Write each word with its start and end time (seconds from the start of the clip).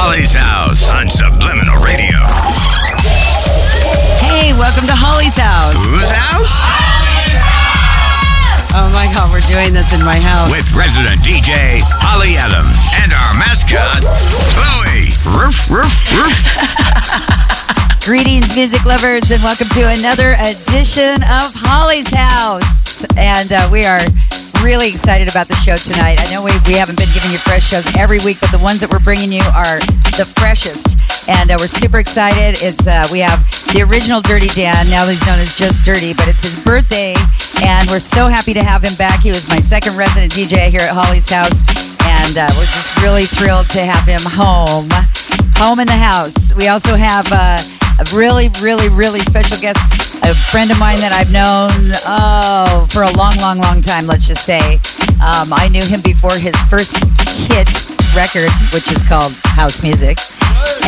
Holly's 0.00 0.32
House 0.32 0.88
on 0.96 1.12
Subliminal 1.12 1.76
Radio. 1.84 2.16
Hey, 4.16 4.56
welcome 4.56 4.88
to 4.88 4.96
Holly's 4.96 5.36
house. 5.36 5.76
Whose 5.76 6.08
house? 6.08 6.64
Oh 8.72 8.88
my 8.96 9.12
God, 9.12 9.28
we're 9.28 9.44
doing 9.44 9.76
this 9.76 9.92
in 9.92 10.00
my 10.00 10.16
house. 10.16 10.48
With 10.48 10.72
resident 10.72 11.20
DJ 11.20 11.84
Holly 12.00 12.32
Adams 12.40 12.80
and 13.04 13.12
our 13.12 13.32
mascot, 13.36 14.00
Chloe. 14.56 15.12
Roof, 15.36 15.68
roof, 15.68 15.92
roof. 16.16 16.32
Greetings, 18.00 18.56
music 18.56 18.88
lovers, 18.88 19.28
and 19.28 19.44
welcome 19.44 19.68
to 19.76 19.84
another 20.00 20.32
edition 20.40 21.20
of 21.28 21.52
Holly's 21.60 22.08
house. 22.08 23.04
And 23.20 23.52
uh, 23.52 23.68
we 23.68 23.84
are 23.84 24.00
really 24.62 24.88
excited 24.88 25.28
about 25.28 25.48
the 25.48 25.56
show 25.56 25.76
tonight. 25.76 26.20
I 26.20 26.30
know 26.30 26.44
we, 26.44 26.52
we 26.66 26.74
haven't 26.76 26.98
been 26.98 27.08
giving 27.14 27.30
you 27.32 27.38
fresh 27.38 27.68
shows 27.70 27.86
every 27.96 28.18
week, 28.24 28.40
but 28.40 28.52
the 28.52 28.58
ones 28.58 28.80
that 28.80 28.92
we're 28.92 29.02
bringing 29.02 29.32
you 29.32 29.44
are 29.56 29.80
the 30.20 30.28
freshest. 30.38 31.00
And 31.28 31.50
uh, 31.50 31.56
we're 31.58 31.70
super 31.70 31.98
excited. 31.98 32.60
It's 32.60 32.86
uh, 32.86 33.06
we 33.12 33.20
have 33.20 33.40
the 33.72 33.86
original 33.88 34.20
Dirty 34.20 34.48
Dan. 34.52 34.88
Now 34.88 35.06
he's 35.06 35.24
known 35.26 35.38
as 35.38 35.56
Just 35.56 35.84
Dirty, 35.84 36.12
but 36.12 36.28
it's 36.28 36.44
his 36.44 36.58
birthday, 36.60 37.14
and 37.64 37.88
we're 37.88 38.02
so 38.02 38.28
happy 38.28 38.52
to 38.52 38.62
have 38.62 38.82
him 38.82 38.94
back. 38.96 39.22
He 39.22 39.30
was 39.30 39.48
my 39.48 39.60
second 39.60 39.96
resident 39.96 40.32
DJ 40.32 40.68
here 40.68 40.84
at 40.84 40.92
Holly's 40.92 41.30
house, 41.30 41.64
and 42.04 42.36
uh, 42.36 42.48
we're 42.56 42.70
just 42.74 42.90
really 43.00 43.24
thrilled 43.24 43.68
to 43.76 43.80
have 43.80 44.04
him 44.04 44.24
home, 44.24 44.88
home 45.56 45.80
in 45.80 45.86
the 45.86 45.92
house. 45.92 46.54
We 46.54 46.68
also 46.68 46.96
have. 46.96 47.26
Uh, 47.30 47.58
a 48.00 48.16
really, 48.16 48.48
really, 48.62 48.88
really 48.88 49.20
special 49.20 49.60
guest, 49.60 49.92
a 50.24 50.34
friend 50.34 50.70
of 50.70 50.78
mine 50.80 50.96
that 51.04 51.12
I've 51.12 51.28
known 51.28 51.68
oh 52.08 52.88
for 52.88 53.04
a 53.04 53.12
long, 53.12 53.36
long, 53.44 53.58
long 53.60 53.82
time. 53.82 54.06
Let's 54.06 54.26
just 54.26 54.44
say, 54.44 54.80
um, 55.20 55.52
I 55.52 55.68
knew 55.68 55.84
him 55.84 56.00
before 56.00 56.32
his 56.32 56.56
first 56.72 56.96
hit 57.52 57.68
record, 58.16 58.48
which 58.72 58.88
is 58.88 59.04
called 59.04 59.36
House 59.52 59.82
Music, 59.84 60.16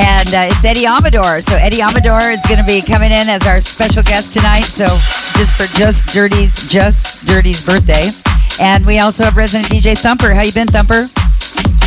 and 0.00 0.28
uh, 0.32 0.48
it's 0.48 0.64
Eddie 0.64 0.88
Amador. 0.88 1.44
So 1.44 1.56
Eddie 1.60 1.82
Amador 1.84 2.32
is 2.32 2.40
going 2.48 2.64
to 2.64 2.66
be 2.66 2.80
coming 2.80 3.12
in 3.12 3.28
as 3.28 3.46
our 3.46 3.60
special 3.60 4.02
guest 4.02 4.32
tonight. 4.32 4.64
So 4.64 4.88
just 5.36 5.52
for 5.60 5.68
just 5.76 6.08
Dirty's, 6.16 6.64
just 6.72 7.26
Dirty's 7.26 7.60
birthday, 7.60 8.08
and 8.56 8.86
we 8.86 9.00
also 9.00 9.24
have 9.24 9.36
resident 9.36 9.68
DJ 9.68 9.98
Thumper. 9.98 10.32
How 10.32 10.42
you 10.42 10.52
been, 10.52 10.68
Thumper? 10.68 11.12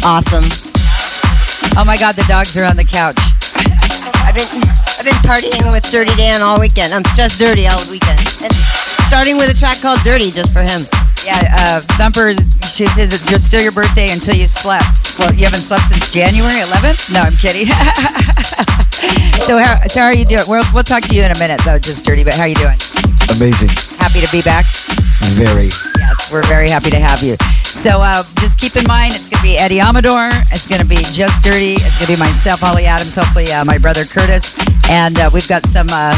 Awesome. 0.06 0.75
Oh 1.78 1.84
my 1.86 1.98
God, 1.98 2.16
the 2.16 2.25
dogs 2.28 2.58
are 2.58 2.66
on 2.66 2.75
the 2.75 2.84
couch. 2.84 3.20
I've 4.23 4.36
been 4.36 4.48
I've 5.00 5.06
been 5.06 5.22
partying 5.23 5.72
with 5.72 5.89
Dirty 5.92 6.16
Dan 6.16 6.42
all 6.42 6.59
weekend. 6.59 6.94
I'm 6.94 7.03
just 7.16 7.39
dirty 7.39 7.67
all 7.67 7.80
weekend. 7.89 8.20
And 8.42 8.53
starting 9.08 9.38
with 9.38 9.52
a 9.52 9.58
track 9.58 9.81
called 9.81 10.00
Dirty 10.03 10.31
just 10.31 10.53
for 10.53 10.62
him. 10.62 10.88
Yeah, 11.26 11.42
uh, 11.58 11.81
Thumper, 11.98 12.38
she 12.70 12.86
says 12.86 13.09
it's 13.12 13.30
your, 13.30 13.40
still 13.40 13.62
your 13.62 13.72
birthday 13.72 14.12
until 14.12 14.36
you 14.36 14.45
slept. 14.45 15.18
Well, 15.18 15.34
you 15.34 15.45
haven't 15.45 15.62
slept 15.66 15.86
since 15.86 16.14
January 16.14 16.62
11th? 16.62 17.12
No, 17.12 17.22
I'm 17.22 17.34
kidding. 17.34 17.66
so, 19.42 19.58
how, 19.58 19.81
so 19.88 20.02
how 20.02 20.06
are 20.06 20.14
you 20.14 20.26
doing? 20.26 20.44
We'll, 20.48 20.64
we'll 20.72 20.84
talk 20.84 21.02
to 21.09 21.16
you 21.16 21.23
in 21.23 21.31
a 21.31 21.40
minute, 21.40 21.59
though, 21.66 21.80
just 21.80 22.06
dirty, 22.06 22.23
but 22.23 22.36
how 22.36 22.44
are 22.44 22.48
you 22.48 22.62
doing? 22.62 22.78
Amazing. 23.36 23.70
Happy 23.98 24.22
to 24.22 24.30
be 24.31 24.44
back? 24.44 24.66
Very. 25.34 25.73
Yes, 25.98 26.31
we're 26.31 26.46
very 26.46 26.70
happy 26.70 26.92
to 26.92 27.00
have 27.00 27.23
you. 27.23 27.38
So 27.64 28.02
uh, 28.02 28.23
just 28.38 28.59
keep 28.59 28.76
in 28.76 28.86
mind, 28.86 29.16
it's 29.16 29.28
going 29.28 29.42
to 29.42 29.44
be 29.44 29.58
Eddie 29.58 29.81
Amador. 29.81 30.30
It's 30.53 30.68
going 30.68 30.81
to 30.81 30.88
be 30.88 31.02
Just 31.09 31.44
Dirty. 31.44 31.73
It's 31.73 31.98
going 31.98 32.06
to 32.06 32.14
be 32.14 32.20
myself, 32.20 32.59
Holly 32.59 32.86
Adams, 32.86 33.16
hopefully 33.16 33.52
uh, 33.52 33.66
my 33.66 33.80
brother 33.80 34.03
Kurtis. 34.03 34.62
And 34.92 35.18
uh, 35.18 35.31
we've 35.34 35.48
got 35.50 35.66
some 35.66 35.88
uh, 35.90 36.14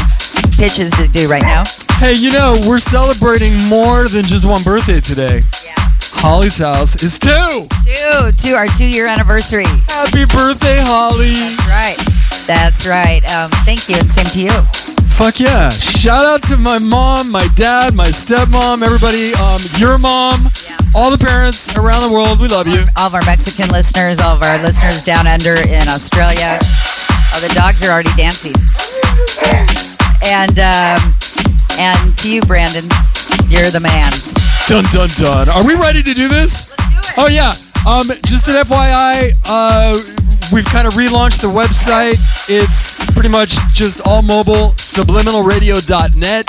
pitches 0.52 0.92
to 0.92 1.08
do 1.08 1.28
right 1.28 1.42
now. 1.42 1.64
Hey, 1.98 2.12
you 2.12 2.30
know, 2.30 2.60
we're 2.64 2.78
celebrating 2.78 3.52
more 3.66 4.06
than 4.06 4.24
just 4.24 4.46
one 4.46 4.62
birthday 4.62 5.00
today. 5.00 5.42
Yeah. 5.66 5.74
Holly's 6.14 6.56
house 6.58 7.02
is 7.02 7.18
two. 7.18 7.66
Two, 7.82 8.30
two, 8.38 8.54
our 8.54 8.68
two 8.68 8.86
year 8.86 9.08
anniversary. 9.08 9.66
Happy 9.90 10.22
birthday, 10.24 10.78
Holly. 10.78 11.34
That's 11.34 11.66
right. 11.66 11.98
That's 12.46 12.86
right. 12.86 13.34
Um, 13.34 13.50
thank 13.66 13.88
you, 13.88 13.96
and 13.98 14.08
same 14.08 14.26
to 14.26 14.40
you. 14.40 14.62
Fuck 15.10 15.40
yeah. 15.40 15.70
Shout 15.70 16.24
out 16.24 16.44
to 16.44 16.56
my 16.56 16.78
mom, 16.78 17.32
my 17.32 17.48
dad, 17.56 17.96
my 17.96 18.10
stepmom, 18.10 18.84
everybody, 18.84 19.34
um, 19.34 19.58
your 19.76 19.98
mom, 19.98 20.46
yeah. 20.70 20.78
all 20.94 21.10
the 21.10 21.18
parents 21.18 21.76
around 21.76 22.06
the 22.06 22.12
world. 22.14 22.38
We 22.38 22.46
love 22.46 22.68
you. 22.68 22.86
All 22.96 23.08
of 23.08 23.14
our 23.16 23.26
Mexican 23.26 23.70
listeners, 23.70 24.20
all 24.20 24.36
of 24.36 24.42
our 24.44 24.62
listeners 24.62 25.02
down 25.02 25.26
under 25.26 25.56
in 25.66 25.88
Australia. 25.88 26.60
Oh, 27.34 27.42
the 27.42 27.52
dogs 27.58 27.82
are 27.82 27.90
already 27.90 28.14
dancing. 28.14 28.54
And 30.22 30.58
um, 30.60 31.17
and 31.78 32.16
to 32.18 32.30
you, 32.30 32.42
Brandon, 32.42 32.84
you're 33.48 33.70
the 33.70 33.80
man. 33.80 34.12
Dun 34.68 34.84
dun 34.92 35.08
dun. 35.16 35.48
Are 35.48 35.66
we 35.66 35.74
ready 35.74 36.02
to 36.02 36.12
do 36.14 36.28
this? 36.28 36.74
Oh 37.16 37.28
yeah. 37.30 37.52
Um, 37.86 38.08
just 38.26 38.48
an 38.48 38.56
FYI, 38.56 39.32
uh, 39.46 39.94
we've 40.52 40.66
kind 40.66 40.86
of 40.86 40.92
relaunched 40.94 41.40
the 41.40 41.48
website. 41.48 42.18
It's 42.48 42.92
pretty 43.12 43.28
much 43.30 43.56
just 43.72 44.00
all 44.06 44.20
mobile, 44.20 44.74
subliminalradio.net. 44.76 46.48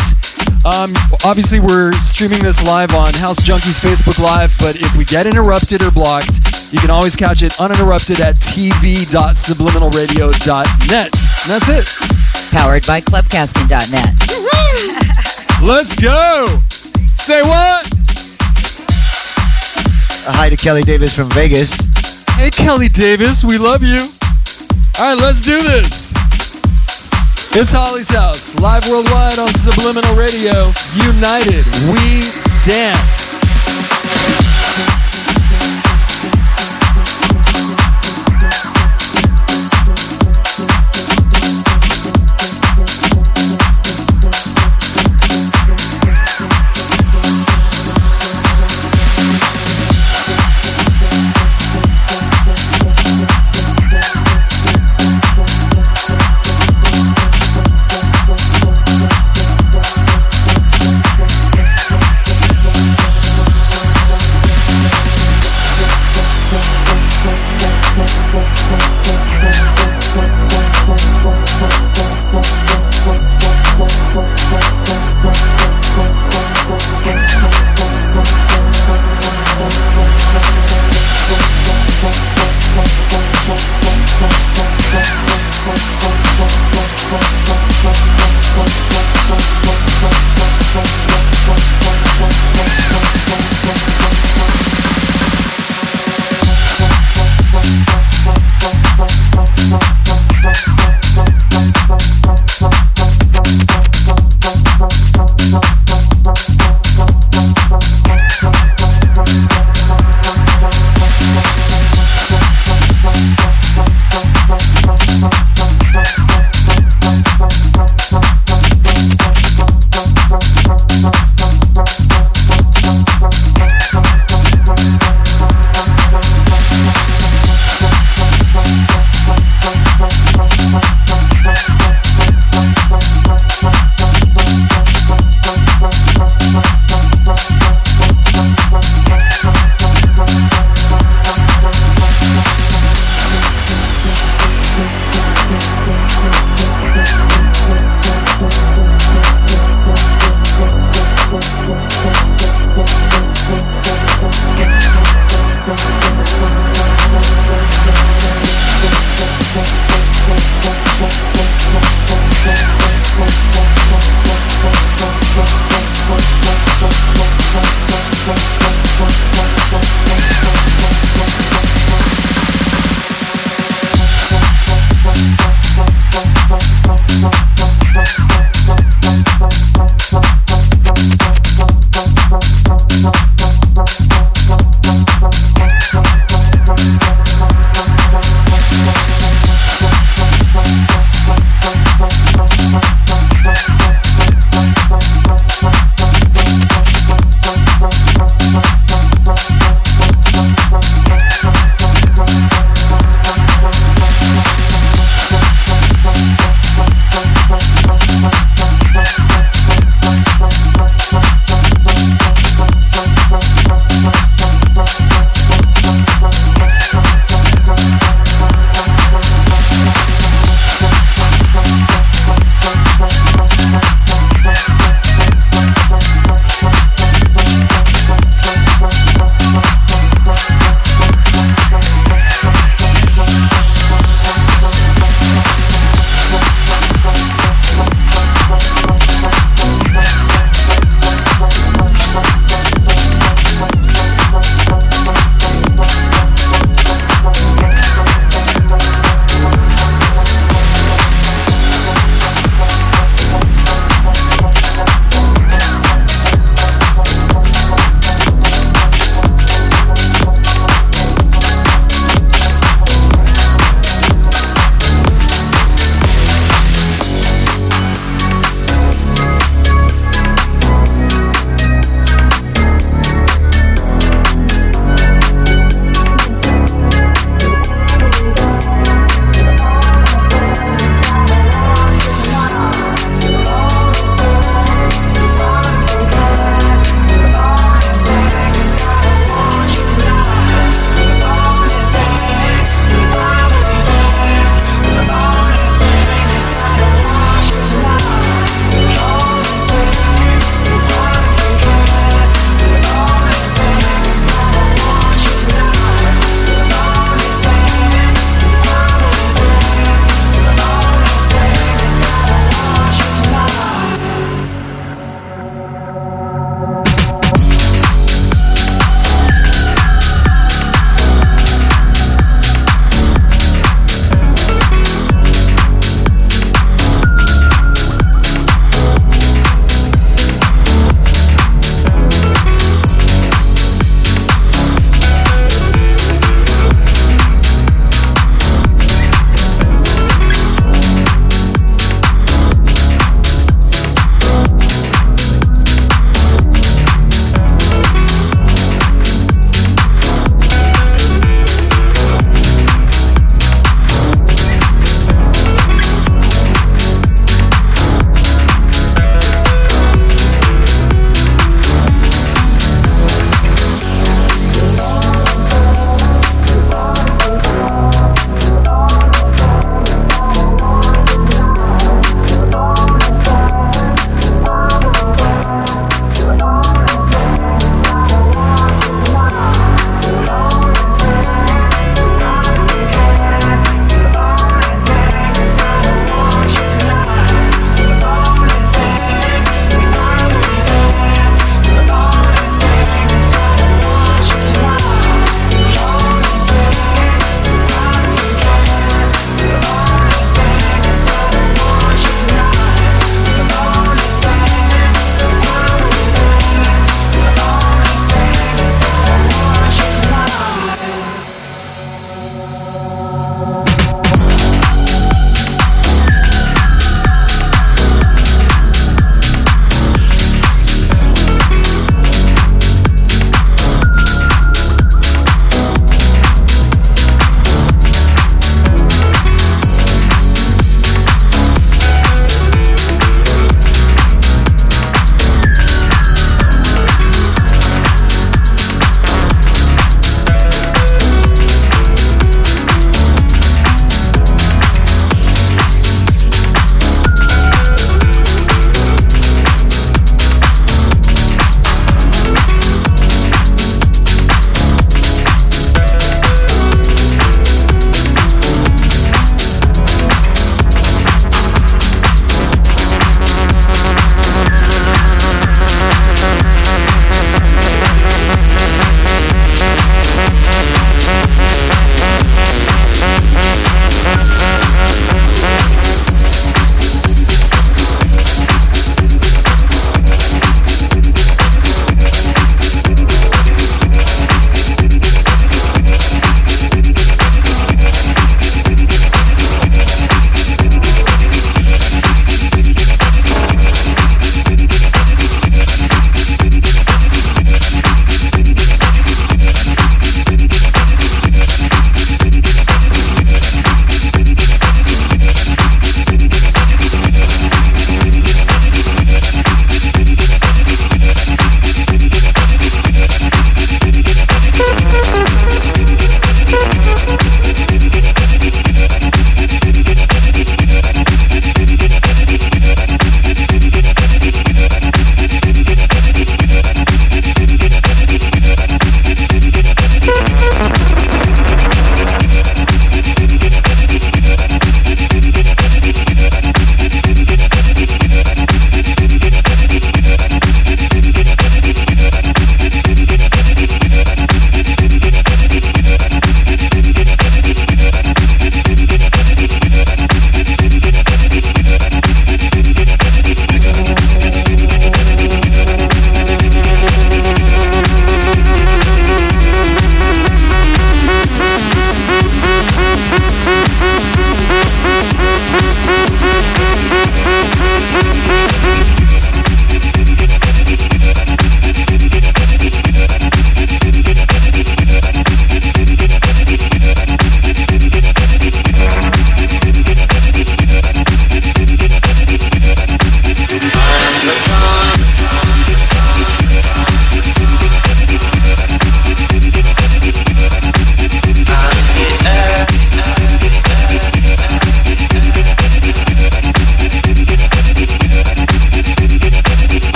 Um, 0.65 0.91
obviously, 1.23 1.61
we're 1.61 1.93
streaming 1.93 2.43
this 2.43 2.61
live 2.65 2.93
on 2.93 3.13
House 3.13 3.39
Junkies 3.39 3.79
Facebook 3.79 4.19
Live, 4.21 4.53
but 4.59 4.75
if 4.75 4.97
we 4.97 5.05
get 5.05 5.25
interrupted 5.27 5.81
or 5.81 5.91
blocked, 5.91 6.41
you 6.73 6.79
can 6.79 6.89
always 6.89 7.15
catch 7.15 7.41
it 7.41 7.57
uninterrupted 7.61 8.19
at 8.19 8.35
tv.subliminalradio.net. 8.35 11.28
And 11.43 11.51
that's 11.51 11.69
it. 11.69 11.87
Powered 12.51 12.85
by 12.85 13.01
clubcasting.net. 13.01 14.13
Let's 15.63 15.95
go. 15.95 16.59
Say 17.15 17.41
what? 17.41 17.87
Uh, 20.27 20.33
hi 20.33 20.49
to 20.49 20.55
Kelly 20.55 20.83
Davis 20.83 21.15
from 21.15 21.29
Vegas. 21.31 21.71
Hey, 22.35 22.49
Kelly 22.49 22.87
Davis, 22.87 23.43
we 23.43 23.57
love 23.57 23.83
you. 23.83 24.09
All 24.99 25.15
right, 25.15 25.17
let's 25.19 25.41
do 25.41 25.63
this. 25.63 26.13
It's 27.55 27.71
Holly's 27.71 28.09
House, 28.09 28.59
live 28.59 28.87
worldwide 28.87 29.39
on 29.39 29.53
Subliminal 29.53 30.13
Radio. 30.15 30.71
United, 30.95 31.65
we 31.91 32.21
dance. 32.63 33.28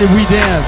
United 0.00 0.14
We 0.14 0.24
Dance. 0.34 0.59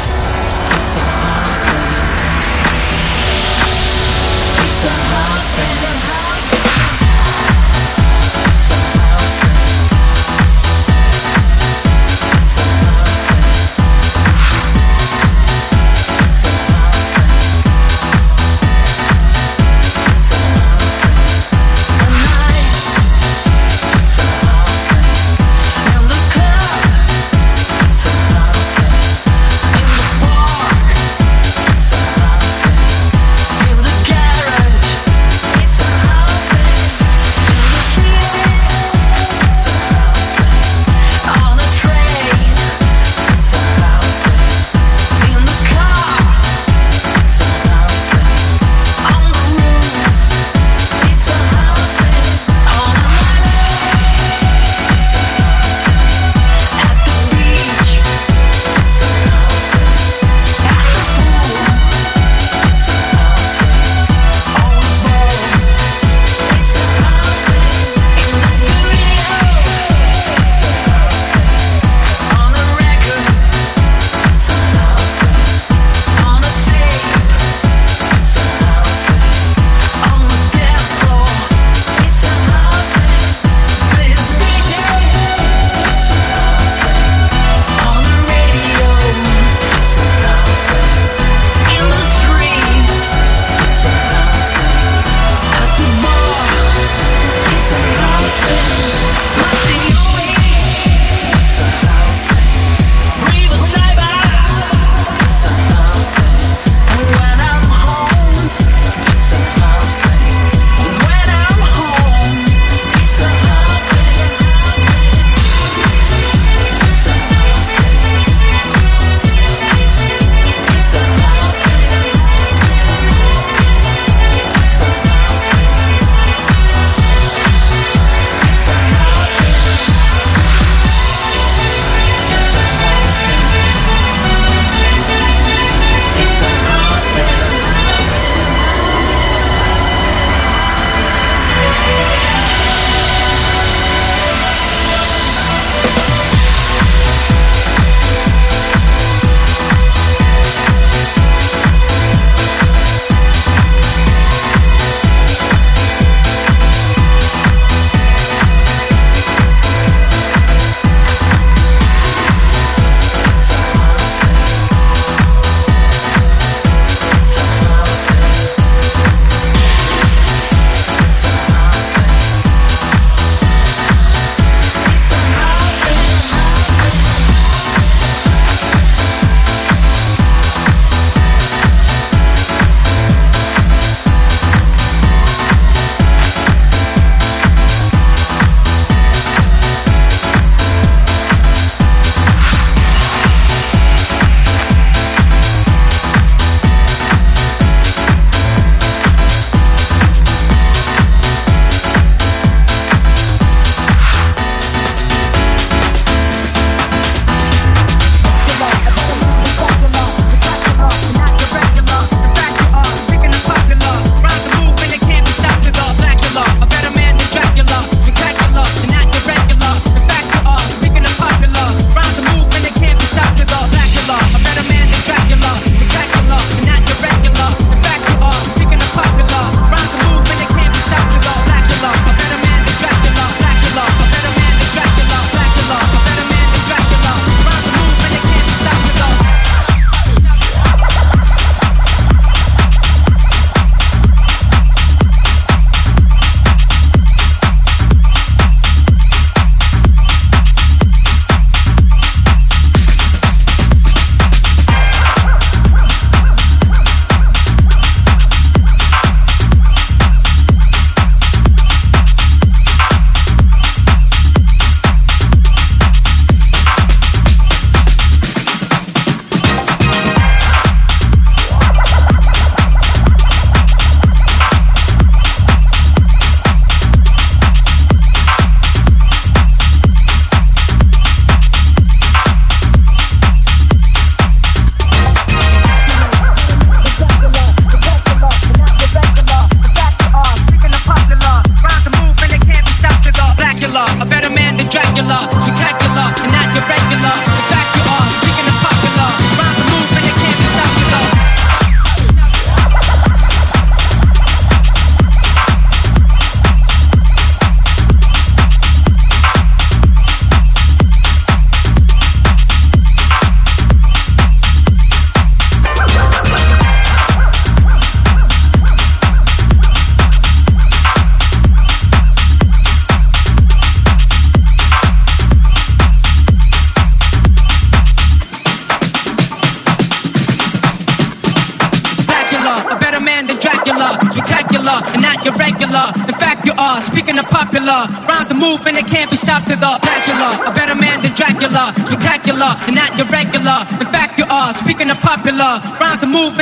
popular. 337.62 338.06
Rhymes 338.06 338.30
are 338.30 338.38
moving, 338.38 338.76
it 338.76 338.86
can't 338.86 339.10
be 339.10 339.16
stopped 339.16 339.50
at 339.50 339.62
all. 339.62 339.78
Dracula, 339.78 340.50
a 340.50 340.52
better 340.52 340.74
man 340.74 341.00
than 341.02 341.14
Dracula. 341.14 341.72
Spectacular, 341.86 342.50
and 342.66 342.74
not 342.74 342.90
your 342.98 343.06
regular. 343.06 343.62
In 343.78 343.88
fact, 343.94 344.18
you 344.18 344.26
are. 344.30 344.54
Speaking 344.54 344.90
of 344.90 344.98
popular, 345.00 345.62
rhymes 345.78 346.02
are 346.02 346.10
moving. 346.10 346.41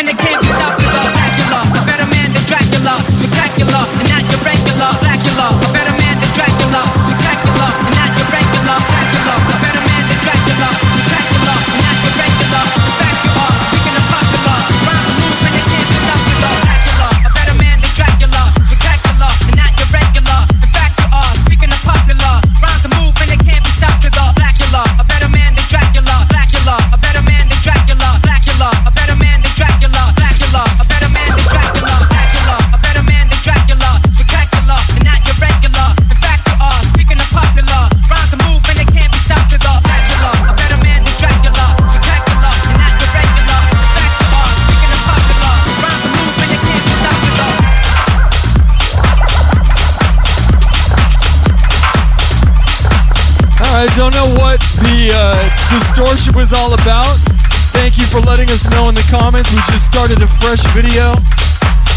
Distortion 55.70 56.34
was 56.34 56.50
all 56.50 56.74
about. 56.74 57.14
Thank 57.70 57.94
you 57.94 58.02
for 58.10 58.18
letting 58.26 58.50
us 58.50 58.66
know 58.74 58.90
in 58.90 58.94
the 58.98 59.06
comments. 59.06 59.54
We 59.54 59.62
just 59.70 59.86
started 59.86 60.18
a 60.18 60.26
fresh 60.26 60.66
video. 60.74 61.14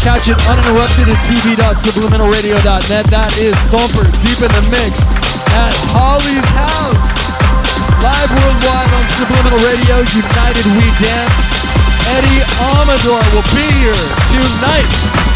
Catch 0.06 0.30
it 0.30 0.38
uninterrupted 0.46 1.10
at 1.10 1.18
tv.subliminalradio.net. 1.26 3.04
That 3.10 3.34
is 3.34 3.58
Thumper 3.74 4.06
deep 4.22 4.38
in 4.46 4.52
the 4.54 4.64
mix 4.70 5.02
at 5.58 5.74
Holly's 5.90 6.46
house. 6.54 7.34
Live 7.98 8.30
worldwide 8.30 8.92
on 8.94 9.04
Subliminal 9.18 9.58
Radio, 9.66 10.06
United 10.06 10.66
We 10.78 10.86
Dance. 11.02 11.50
Eddie 12.14 12.46
Amador 12.78 13.26
will 13.34 13.48
be 13.58 13.66
here 13.82 14.02
tonight. 14.30 15.33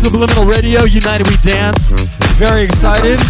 Subliminal 0.00 0.46
Radio, 0.46 0.84
United 0.84 1.28
We 1.28 1.36
Dance. 1.44 1.92
Very 2.40 2.62
excited. 2.62 3.20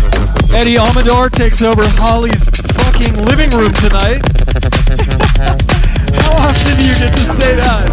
Eddie 0.55 0.79
Amador 0.79 1.29
takes 1.29 1.63
over 1.63 1.83
Holly's 1.99 2.49
fucking 2.79 3.27
living 3.27 3.51
room 3.51 3.73
tonight. 3.75 4.23
How 6.15 6.31
often 6.39 6.77
do 6.77 6.85
you 6.87 6.95
get 6.95 7.13
to 7.13 7.27
say 7.27 7.57
that? 7.57 7.91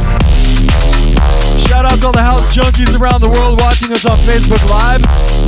Shout 1.68 1.86
out 1.86 1.98
to 2.02 2.06
all 2.06 2.12
the 2.12 2.22
house 2.22 2.56
junkies 2.56 2.94
around 3.00 3.22
the 3.22 3.30
world 3.30 3.60
watching 3.60 3.92
us 3.92 4.06
on 4.06 4.16
Facebook 4.20 4.62
Live. 4.70 5.02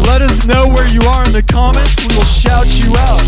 Let 0.07 0.23
us 0.23 0.47
know 0.47 0.67
where 0.67 0.89
you 0.89 1.01
are 1.01 1.23
in 1.23 1.31
the 1.31 1.43
comments. 1.43 2.01
We 2.01 2.17
will 2.17 2.25
shout 2.25 2.65
you 2.81 2.97
out. 2.97 3.21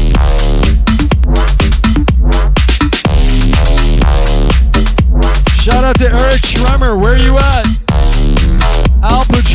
Shout 5.61 5.83
out 5.83 5.95
to 5.99 6.09
Eric 6.09 6.41
Schremer. 6.41 6.99
Where 6.99 7.19
you 7.19 7.37
at? 7.37 7.70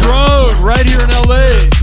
Padrone, 0.07 0.63
right 0.63 0.87
here 0.87 1.01
in 1.01 1.11
LA. 1.11 1.76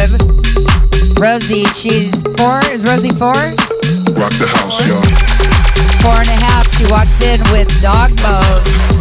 Impressive. 0.00 1.20
Rosie, 1.20 1.64
she's 1.74 2.22
four. 2.36 2.60
Is 2.72 2.84
Rosie 2.84 3.10
four? 3.10 3.36
Rock 4.16 4.32
the 4.40 4.48
house, 4.48 4.88
y'all. 4.88 5.02
Four 6.00 6.16
and 6.16 6.28
a 6.28 6.38
half. 6.44 6.66
She 6.76 6.90
walks 6.90 7.20
in 7.22 7.40
with 7.52 7.68
dog 7.82 8.10
bones. 8.22 9.00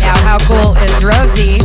Now, 0.00 0.16
how 0.24 0.38
cool 0.44 0.76
is 0.84 1.04
Rosie? 1.04 1.60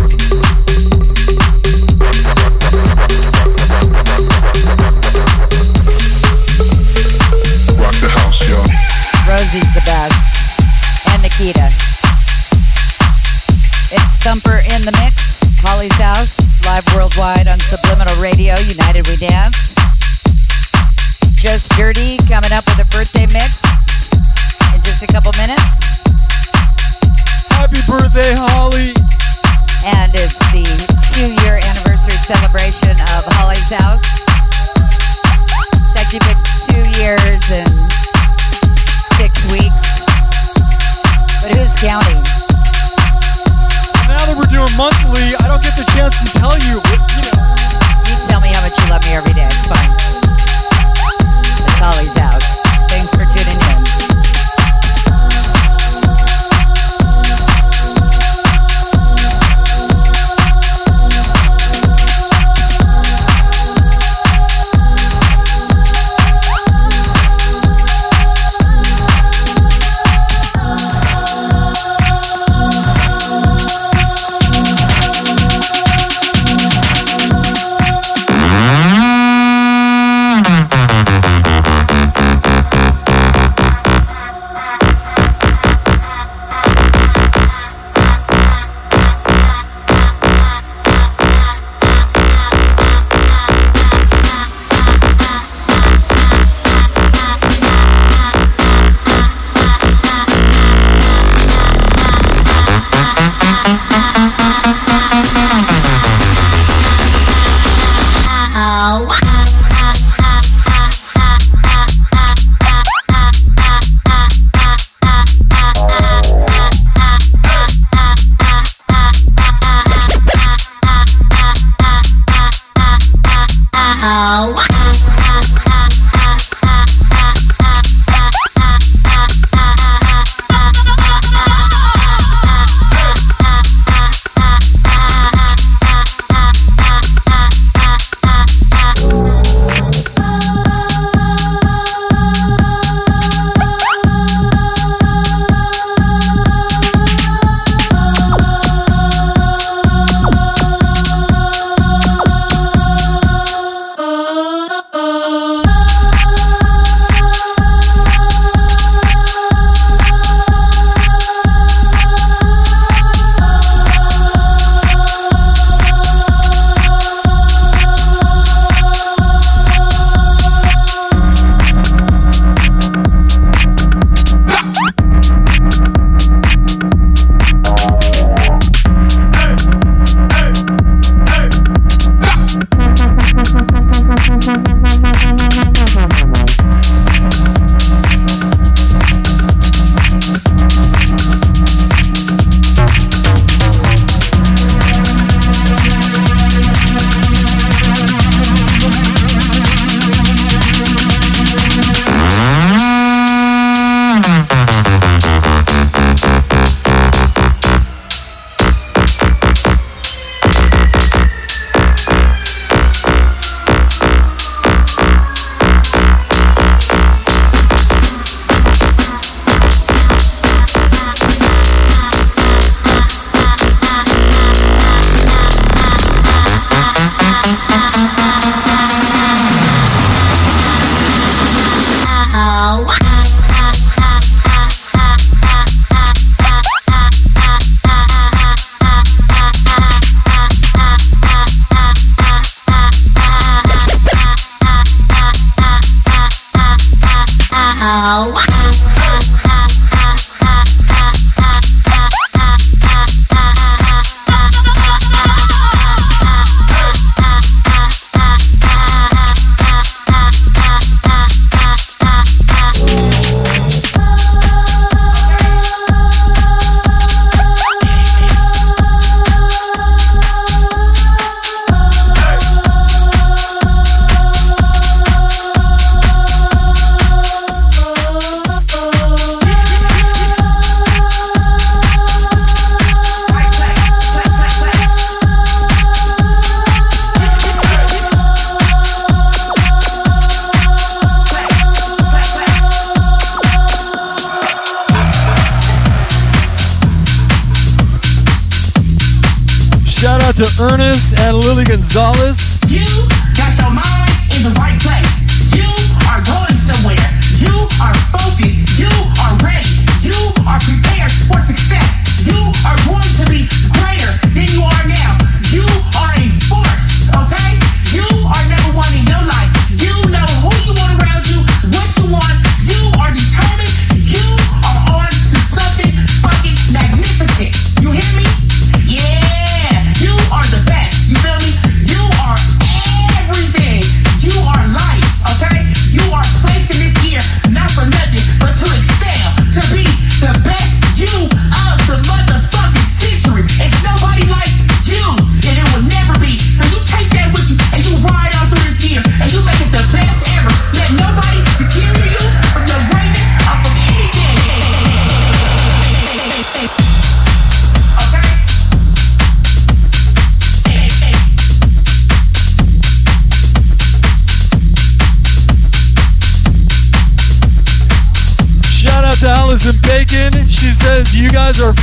Rock 7.75 7.95
the 7.99 8.09
house, 8.09 8.49
y'all. 8.49 8.65
Rosie's 9.27 9.73
the 9.73 9.83
best. 9.85 11.09
And 11.11 11.21
Nikita. 11.21 11.67
It's 13.91 14.15
Thumper 14.23 14.59
in 14.73 14.81
the 14.81 14.91
Mix, 14.99 15.53
Holly's 15.61 15.93
House, 15.93 16.44
live 16.65 16.85
worldwide 16.95 17.47
on 17.47 17.59
Subliminal 17.59 18.15
Radio, 18.21 18.55
United 18.65 19.05
We 19.07 19.15
Dance. 19.17 19.75
Just 21.37 21.69
Dirty 21.77 22.17
coming 22.25 22.49
up 22.53 22.65
with 22.65 22.81
a 22.81 22.87
birthday 22.89 23.29
mix 23.29 23.61
in 24.73 24.81
just 24.81 25.03
a 25.03 25.07
couple 25.07 25.31
minutes. 25.37 26.01
Happy 27.53 27.77
birthday, 27.85 28.33
Holly. 28.33 28.97
And 29.85 30.09
it's 30.15 30.41
the 30.49 30.65
two 31.13 31.29
year 31.45 31.61
anniversary 31.61 32.17
celebration 32.17 32.97
of 33.13 33.21
Holly's 33.37 33.69
House. 33.69 34.17
It's 35.85 35.97
actually 36.01 36.25
been 36.25 36.41
two 36.65 36.85
years 36.97 37.45
and 37.53 37.73
six 39.21 39.45
weeks. 39.53 40.01
But 41.41 41.57
who's 41.57 41.75
counting? 41.77 42.44
Monthly, 44.77 45.35
I 45.39 45.47
don't 45.47 45.61
get 45.63 45.75
the 45.75 45.85
chance 45.95 46.23
to 46.23 46.39
tell 46.39 46.57
you. 46.59 46.79
You 46.79 47.23
know, 47.31 47.55
You 48.07 48.15
tell 48.27 48.41
me 48.41 48.49
how 48.49 48.61
much 48.61 48.77
you 48.77 48.89
love 48.89 49.03
me 49.03 49.13
every 49.13 49.33
day. 49.33 49.45
It's 49.45 49.65
fine. 49.65 49.91
It's 51.67 51.79
Holly's 51.79 52.17
house. 52.17 52.59
Thanks 52.89 53.11
for 53.15 53.25
tuning 53.25 53.59
in. 53.71 54.04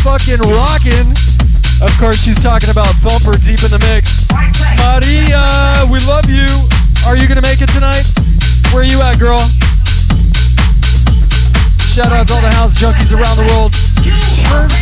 fucking 0.02 0.42
rocking. 0.50 1.14
Of 1.78 1.94
course, 1.98 2.18
she's 2.18 2.42
talking 2.42 2.70
about 2.70 2.90
Thumper 3.06 3.38
deep 3.38 3.62
in 3.62 3.70
the 3.70 3.78
mix. 3.86 4.26
Maria, 4.82 5.86
we 5.86 6.02
love 6.10 6.26
you. 6.26 6.50
Are 7.06 7.14
you 7.14 7.30
gonna 7.30 7.42
make 7.42 7.62
it 7.62 7.70
tonight? 7.70 8.02
Where 8.74 8.82
you 8.82 8.98
at, 9.02 9.18
girl? 9.22 9.38
Shout 11.94 12.10
out 12.10 12.26
to 12.26 12.34
all 12.34 12.42
the 12.42 12.50
house 12.58 12.74
junkies 12.74 13.14
around 13.14 13.38
the 13.38 13.46
world. 13.54 13.70
Turns, 14.50 14.74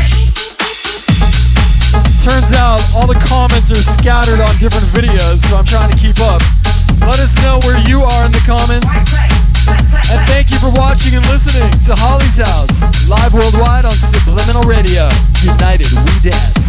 turns 2.24 2.52
out 2.56 2.80
all 2.96 3.06
the 3.06 3.20
comments 3.28 3.68
are 3.68 3.84
scattered 3.84 4.40
on 4.40 4.56
different 4.56 4.88
videos, 4.96 5.44
so 5.44 5.56
I'm 5.60 5.68
trying 5.68 5.92
to 5.92 5.98
keep 6.00 6.16
up. 6.20 6.40
Let 7.04 7.20
us 7.20 7.36
know 7.44 7.60
where 7.68 7.76
you 7.84 8.00
are 8.04 8.24
in 8.24 8.32
the 8.32 8.44
comments. 8.48 8.88
And 9.68 10.20
thank 10.26 10.50
you 10.50 10.58
for 10.58 10.72
watching 10.72 11.14
and 11.14 11.24
listening 11.28 11.70
to 11.84 11.94
Holly's 11.94 12.40
House, 12.40 12.88
live 13.08 13.34
worldwide 13.34 13.84
on 13.84 13.92
Subliminal 14.40 14.66
Radio. 14.66 15.06
United 15.42 15.92
we 15.92 16.30
dance. 16.30 16.59